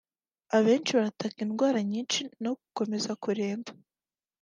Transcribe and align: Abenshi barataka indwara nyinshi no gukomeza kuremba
Abenshi 0.57 0.91
barataka 0.97 1.39
indwara 1.45 1.79
nyinshi 1.91 2.21
no 2.43 2.51
gukomeza 2.59 3.11
kuremba 3.23 3.71